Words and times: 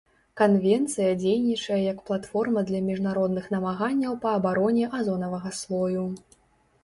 Канвенцыя 0.39 1.09
дзейнічае 1.23 1.77
як 1.81 1.99
платформа 2.07 2.63
для 2.71 2.79
міжнародных 2.87 3.45
намаганняў 3.55 4.15
па 4.23 4.29
абароне 4.41 4.85
азонавага 5.01 5.51
слою. 5.61 6.07